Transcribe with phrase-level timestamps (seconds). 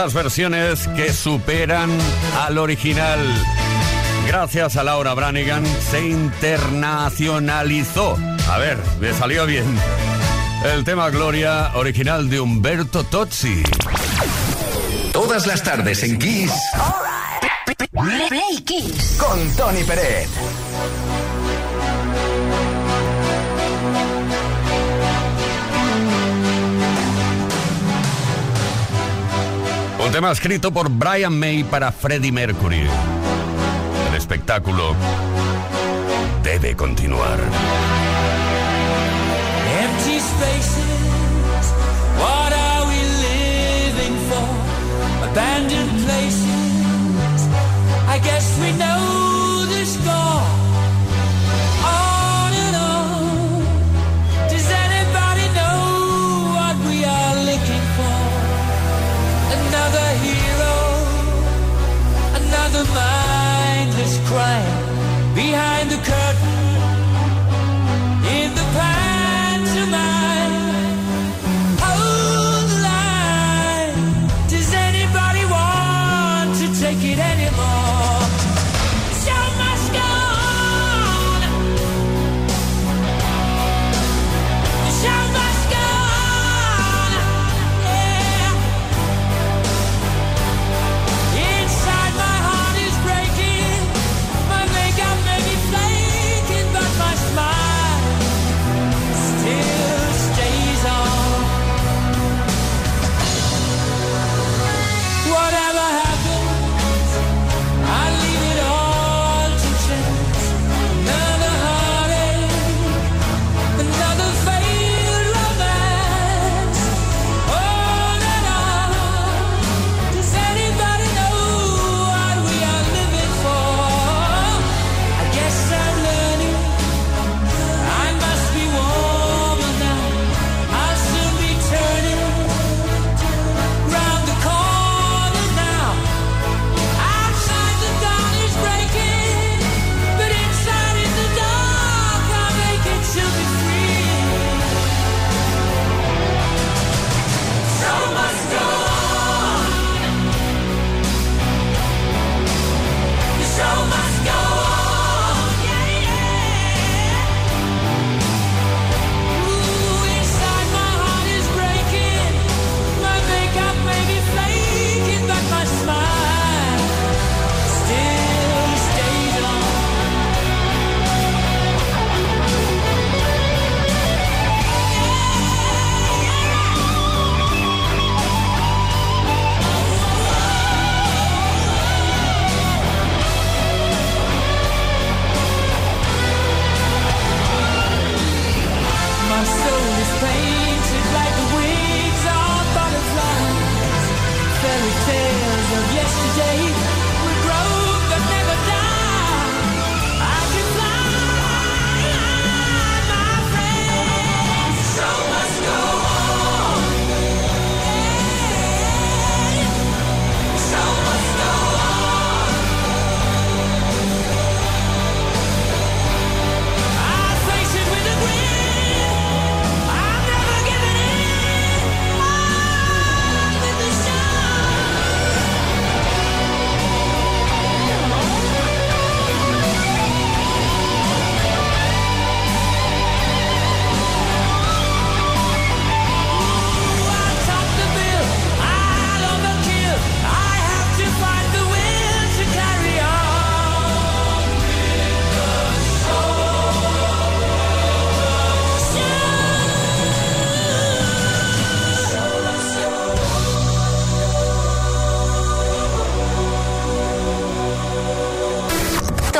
[0.00, 1.90] Esas versiones que superan
[2.40, 3.18] al original.
[4.26, 8.16] Gracias a Laura Branigan se internacionalizó.
[8.48, 9.66] A ver, me salió bien.
[10.64, 13.62] El tema Gloria, original de Humberto Tozzi.
[15.12, 16.54] Todas las tardes en Kiss.
[17.92, 19.18] Play Kiss.
[19.20, 20.30] Con Tony Pérez.
[30.10, 32.84] Un tema escrito por Brian May para Freddie Mercury.
[34.08, 34.96] El espectáculo
[36.42, 37.38] debe continuar.
[39.78, 41.72] Empty spaces,
[42.18, 45.30] what are we living for?
[45.30, 47.46] Abandoned places,
[48.08, 48.99] I guess we know
[62.80, 66.29] another mindless crime behind the curtain.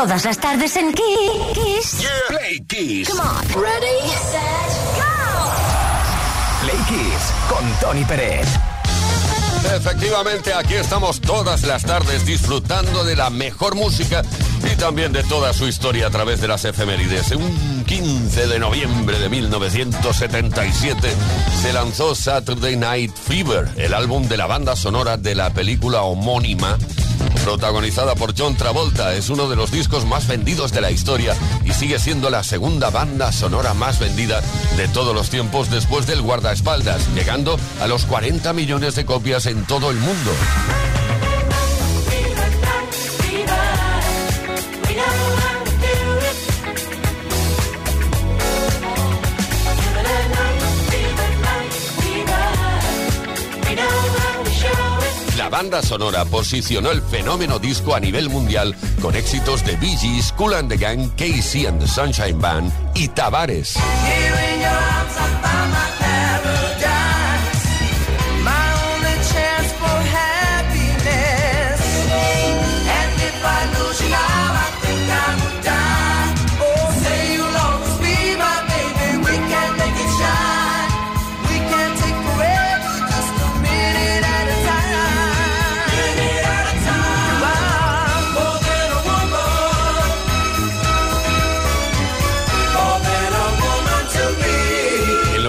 [0.00, 2.06] Todas las tardes en Kiss.
[2.28, 3.10] Play Kiss.
[3.10, 3.62] Come on.
[3.62, 5.50] Ready, set, go.
[6.62, 8.48] Play Kiss con Tony Pérez.
[9.76, 14.22] Efectivamente, aquí estamos todas las tardes disfrutando de la mejor música
[14.72, 17.32] y también de toda su historia a través de las efemérides.
[17.32, 21.14] Un 15 de noviembre de 1977
[21.60, 26.78] se lanzó Saturday Night Fever, el álbum de la banda sonora de la película homónima
[27.50, 29.12] protagonizada por John Travolta.
[29.16, 32.90] Es uno de los discos más vendidos de la historia y sigue siendo la segunda
[32.90, 34.40] banda sonora más vendida
[34.76, 39.64] de todos los tiempos después del guardaespaldas, llegando a los 40 millones de copias en
[39.64, 40.30] todo el mundo.
[55.60, 59.94] Banda sonora posicionó el fenómeno disco a nivel mundial con éxitos de Bee
[60.34, 63.76] Kool and the Gang, Casey and the Sunshine Band y Tavares.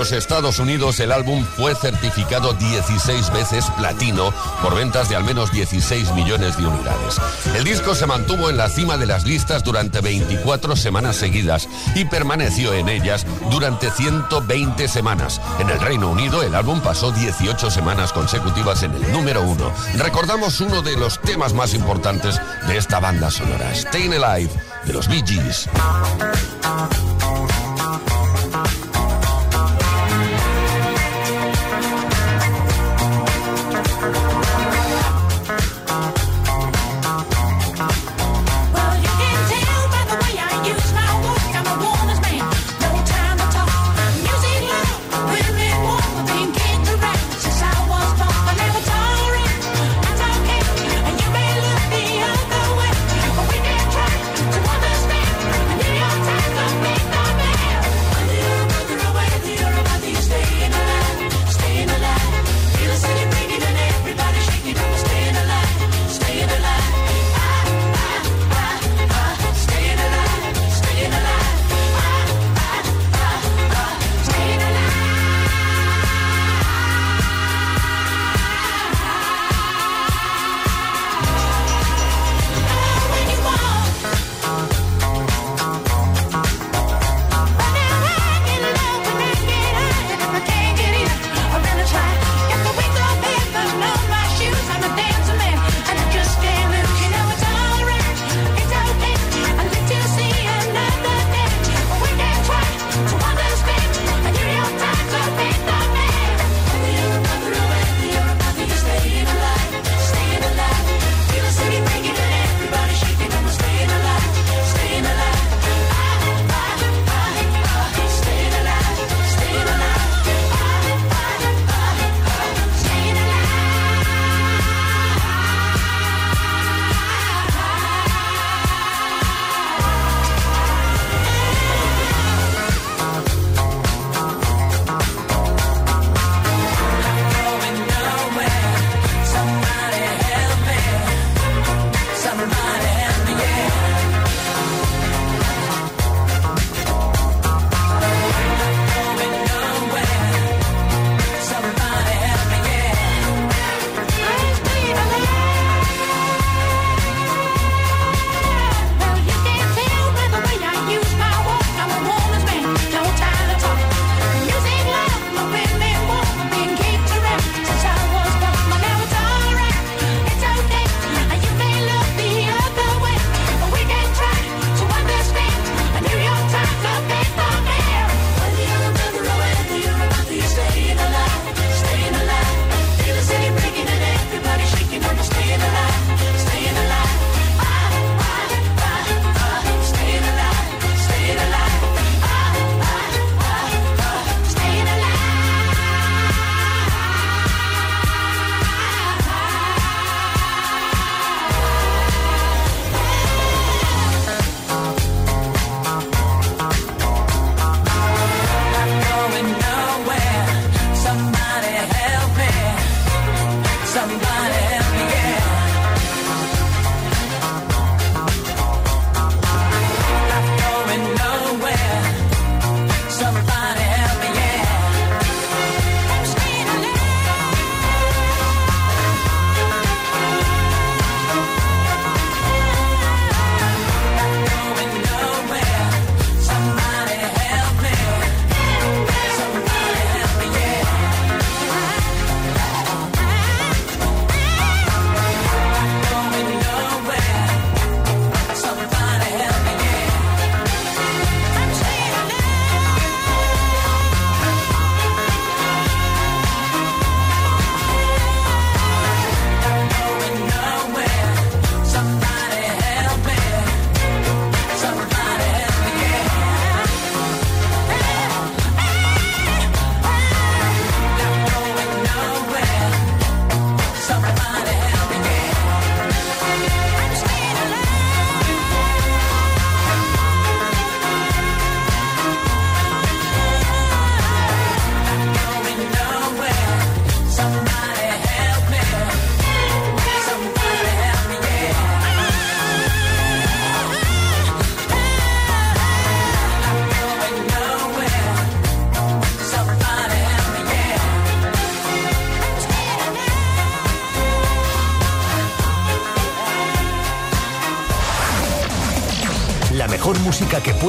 [0.01, 5.51] Los Estados Unidos el álbum fue certificado 16 veces platino por ventas de al menos
[5.51, 7.22] 16 millones de unidades.
[7.55, 12.05] El disco se mantuvo en la cima de las listas durante 24 semanas seguidas y
[12.05, 15.39] permaneció en ellas durante 120 semanas.
[15.60, 19.72] En el Reino Unido el álbum pasó 18 semanas consecutivas en el número uno.
[20.00, 24.51] Recordamos uno de los temas más importantes de esta banda sonora, Staying Alive,
[24.84, 25.70] de los Bee Gees.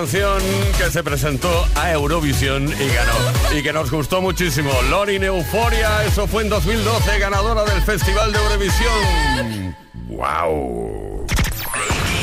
[0.00, 0.42] Canción
[0.76, 3.56] que se presentó a Eurovisión y ganó.
[3.58, 4.70] Y que nos gustó muchísimo.
[4.90, 9.76] Lorin Euforia, eso fue en 2012, ganadora del Festival de Eurovisión.
[10.08, 11.26] ¡Wow!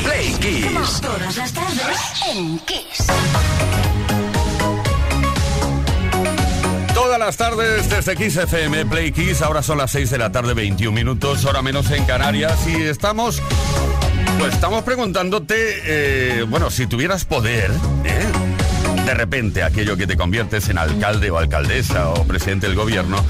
[0.04, 1.02] Play Kiss.
[1.02, 2.00] Todas las tardes
[2.32, 3.08] en Kiss.
[6.94, 10.54] Todas las tardes desde Kiss FM, Play Kiss, ahora son las 6 de la tarde,
[10.54, 13.42] 21 minutos, hora menos en Canarias, y estamos,
[14.48, 17.72] estamos preguntándote, eh, bueno, si tuvieras poder,
[18.04, 18.28] ¿eh?
[19.06, 23.24] de repente aquello que te conviertes en alcalde o alcaldesa o presidente del gobierno,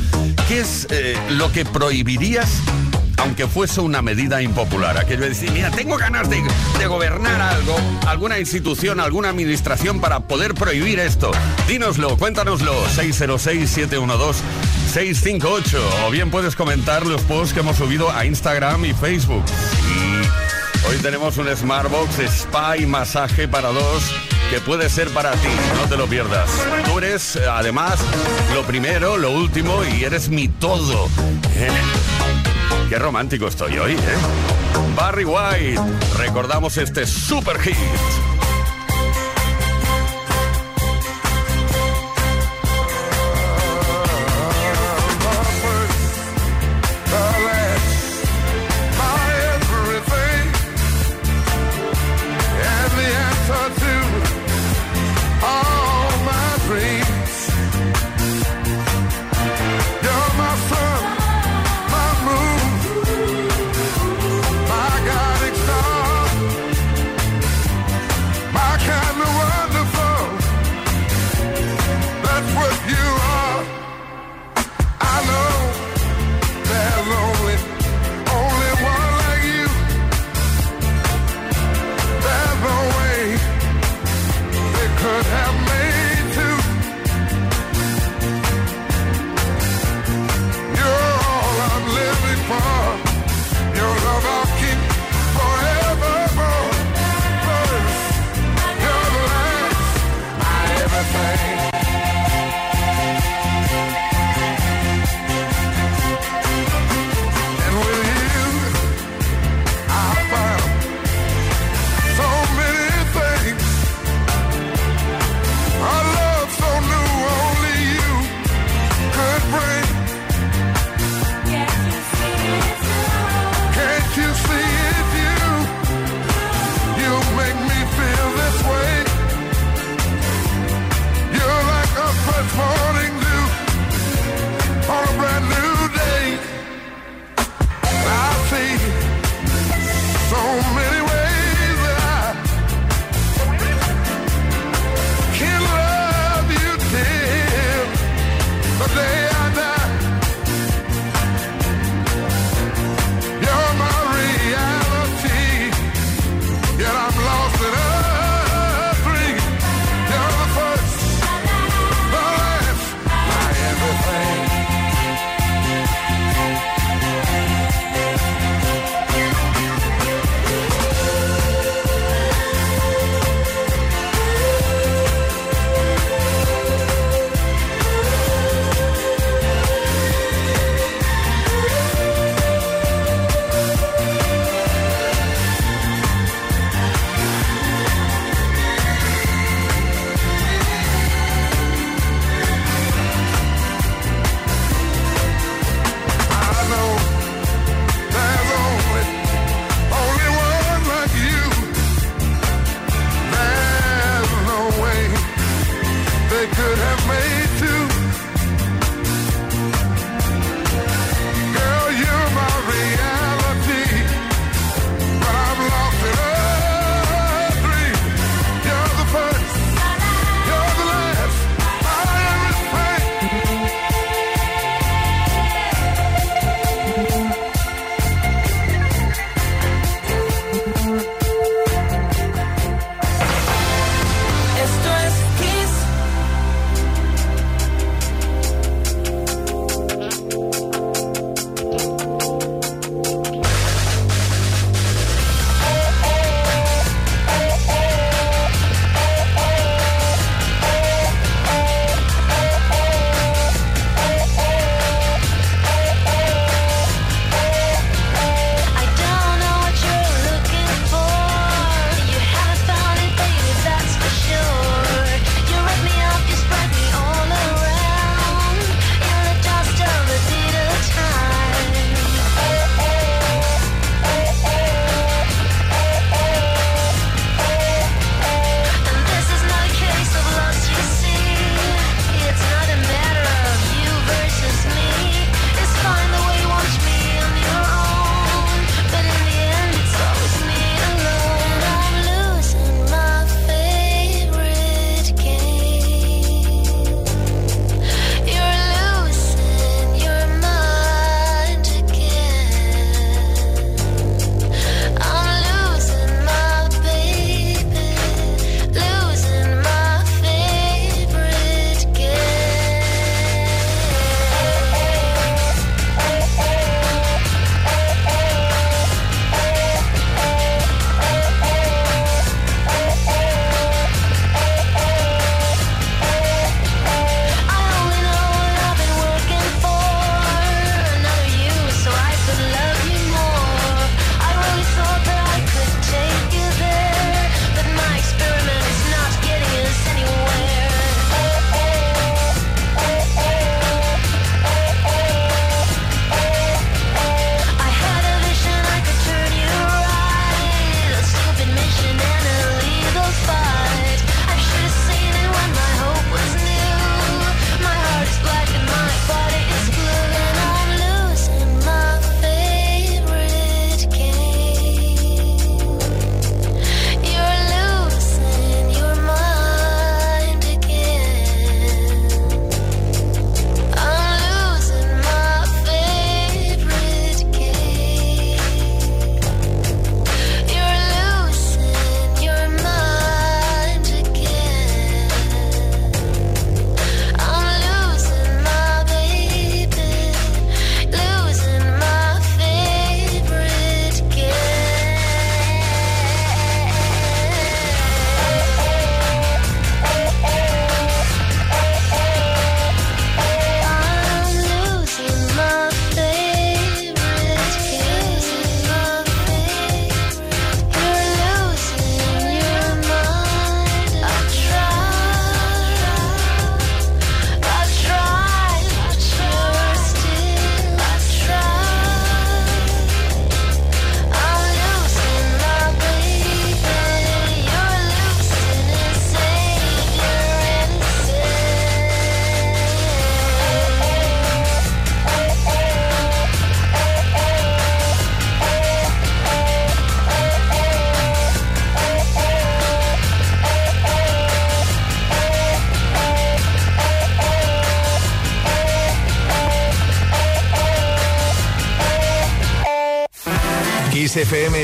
[0.48, 2.50] ¿qué es eh, lo que prohibirías?
[3.18, 6.42] Aunque fuese una medida impopular, aquello de decir, mira, tengo ganas de,
[6.80, 7.76] de gobernar algo,
[8.08, 11.32] alguna institución, alguna administración para poder prohibir esto.
[11.68, 15.78] Dínoslo, cuéntanoslo, 606-712-658.
[16.06, 19.44] O bien puedes comentar los posts que hemos subido a Instagram y Facebook.
[20.90, 24.04] Hoy tenemos un Smartbox Spa y Masaje para dos
[24.50, 25.48] que puede ser para ti,
[25.82, 26.50] no te lo pierdas.
[26.86, 28.00] Tú eres, además,
[28.54, 31.10] lo primero, lo último y eres mi todo.
[32.90, 33.98] Qué romántico estoy hoy, ¿eh?
[34.96, 35.82] Barry White,
[36.18, 38.33] recordamos este super hit.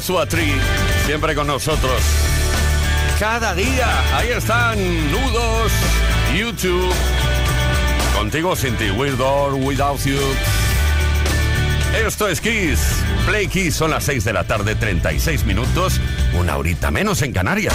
[0.00, 0.54] Joshua Tree,
[1.04, 2.00] siempre con nosotros.
[3.18, 4.78] Cada día, ahí están,
[5.10, 5.70] nudos,
[6.34, 6.90] YouTube.
[8.16, 10.16] Contigo sin ti, Weird or Without You.
[12.06, 12.80] Esto es Kiss.
[13.26, 16.00] Play Kiss son las 6 de la tarde, 36 minutos,
[16.32, 17.74] una horita menos en Canarias.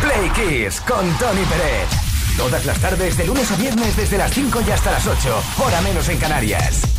[0.00, 1.88] Play Kiss con Tony Pérez.
[2.38, 5.82] Todas las tardes, de lunes a viernes, desde las 5 y hasta las 8, hora
[5.82, 6.91] menos en Canarias.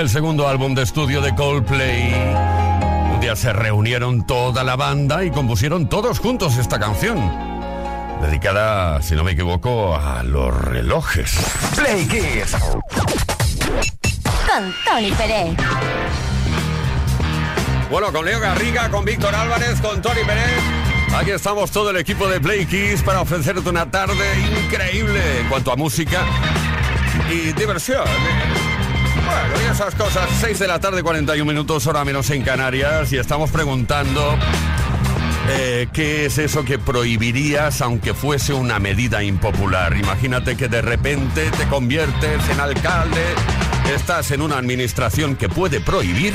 [0.00, 2.14] El segundo álbum de estudio de Coldplay,
[3.12, 7.18] un día se reunieron toda la banda y compusieron todos juntos esta canción.
[8.22, 11.36] Dedicada, si no me equivoco, a los relojes.
[11.76, 12.56] Play Kiss.
[14.48, 15.56] Con Tony Pérez.
[17.90, 20.62] Bueno, con Leo Garriga, con Víctor Álvarez, con Tony Pérez.
[21.14, 24.24] Aquí estamos todo el equipo de Play Kiss para ofrecerte una tarde
[24.64, 26.24] increíble en cuanto a música
[27.30, 28.04] y diversión.
[29.70, 30.28] Esas cosas.
[30.40, 33.12] 6 de la tarde, 41 minutos, hora menos en Canarias.
[33.12, 34.36] Y estamos preguntando
[35.48, 39.96] eh, qué es eso que prohibirías aunque fuese una medida impopular.
[39.96, 43.22] Imagínate que de repente te conviertes en alcalde
[43.94, 46.32] estás en una administración que puede prohibir,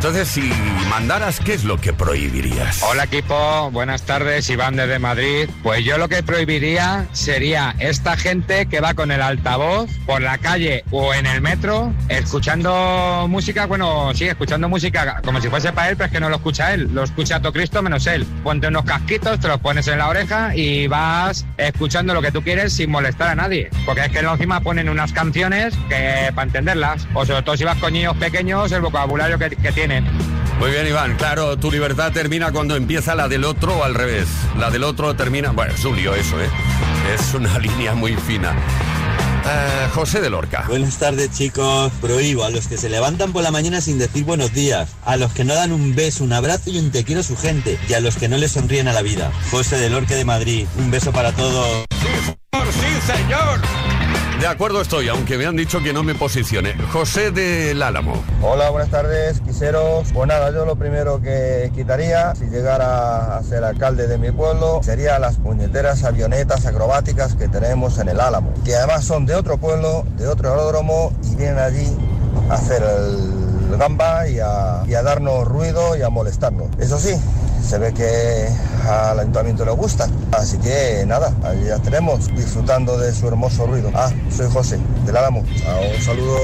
[0.00, 0.50] entonces si
[0.88, 2.82] mandaras, ¿qué es lo que prohibirías?
[2.84, 5.50] Hola equipo, buenas tardes, Iván desde Madrid.
[5.62, 10.38] Pues yo lo que prohibiría sería esta gente que va con el altavoz por la
[10.38, 15.90] calle o en el metro escuchando música, bueno, sí, escuchando música como si fuese para
[15.90, 18.24] él, pero es que no lo escucha él, lo escucha todo Cristo menos él.
[18.42, 22.40] Ponte unos casquitos, te los pones en la oreja y vas escuchando lo que tú
[22.40, 23.68] quieres sin molestar a nadie.
[23.84, 27.76] Porque es que encima ponen unas canciones que para entenderlas, o sobre todo si vas
[27.76, 30.04] con niños pequeños, el vocabulario que, que tienen.
[30.58, 31.16] Muy bien, Iván.
[31.16, 34.28] Claro, tu libertad termina cuando empieza la del otro o al revés.
[34.58, 35.50] La del otro termina...
[35.50, 36.48] Bueno, es un lío eso, ¿eh?
[37.14, 38.54] Es una línea muy fina.
[39.46, 40.64] Eh, José de Lorca.
[40.68, 44.52] Buenas tardes chicos, prohíbo a los que se levantan por la mañana sin decir buenos
[44.52, 47.24] días, a los que no dan un beso, un abrazo y un te quiero a
[47.24, 49.32] su gente, y a los que no le sonríen a la vida.
[49.50, 51.86] José de Lorca de Madrid, un beso para todos.
[52.52, 53.60] Sí, señor.
[54.40, 56.74] De acuerdo estoy, aunque me han dicho que no me posicione.
[56.90, 58.24] José del Álamo.
[58.40, 60.08] Hola, buenas tardes, quiseros.
[60.14, 64.80] Pues nada, yo lo primero que quitaría, si llegara a ser alcalde de mi pueblo,
[64.82, 69.58] sería las puñeteras avionetas acrobáticas que tenemos en el Álamo, que además son de otro
[69.58, 71.94] pueblo, de otro aeródromo, y vienen allí
[72.48, 76.68] a hacer el gamba y a, y a darnos ruido y a molestarnos.
[76.78, 77.14] Eso sí,
[77.62, 78.48] se ve que
[78.88, 80.08] al ayuntamiento le gusta.
[80.32, 83.90] Así que nada, ahí ya tenemos disfrutando de su hermoso ruido.
[83.94, 85.44] Ah, soy José, del Álamo.
[85.66, 86.38] Ah, un saludo.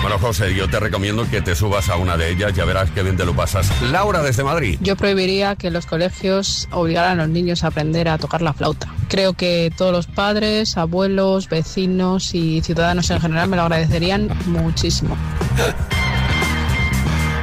[0.00, 3.02] Bueno, José, yo te recomiendo que te subas a una de ellas, ya verás qué
[3.02, 3.68] bien te lo pasas.
[3.82, 4.78] Laura desde Madrid.
[4.80, 8.88] Yo prohibiría que los colegios obligaran a los niños a aprender a tocar la flauta.
[9.08, 15.16] Creo que todos los padres, abuelos, vecinos y ciudadanos en general me lo agradecerían muchísimo.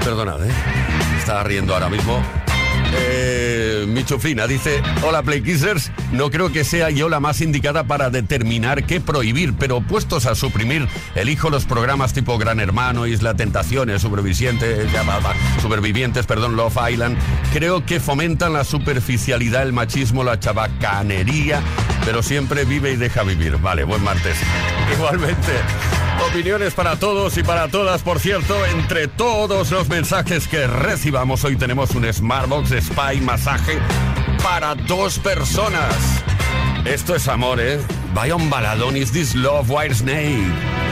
[0.04, 0.52] Perdonad, ¿eh?
[1.26, 2.22] Está riendo ahora mismo.
[2.94, 3.88] Eh,
[4.48, 9.56] dice, hola Playkissers, no creo que sea yo la más indicada para determinar qué prohibir,
[9.58, 16.28] pero puestos a suprimir, elijo los programas tipo Gran Hermano, Isla Tentaciones, Supervivientes, va, Supervivientes,
[16.28, 17.18] perdón, Love Island.
[17.52, 21.60] Creo que fomentan la superficialidad, el machismo, la chabacanería,
[22.06, 23.58] pero siempre vive y deja vivir.
[23.58, 24.38] Vale, buen martes.
[24.96, 26.05] Igualmente.
[26.22, 31.56] Opiniones para todos y para todas, por cierto, entre todos los mensajes que recibamos, hoy
[31.56, 33.80] tenemos un Smartbox Spy Masaje
[34.44, 36.24] para dos personas.
[36.86, 37.80] Esto es amor, ¿eh?
[38.14, 40.85] Vaya un baladón, is this love, white snake.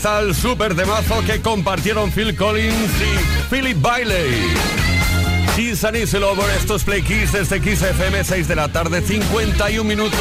[0.00, 4.46] está el súper temazo que compartieron Phil Collins y Philip Bailey.
[5.54, 9.84] Kiss and Easy Lover, estos Play Kiss desde Kiss FM, 6 de la tarde, 51
[9.84, 10.18] minutos,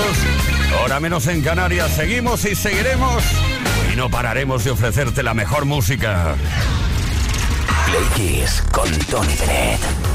[0.84, 1.92] hora menos en Canarias.
[1.96, 3.24] Seguimos y seguiremos
[3.94, 6.36] y no pararemos de ofrecerte la mejor música.
[7.86, 10.09] Playkiss con Tony Pérez.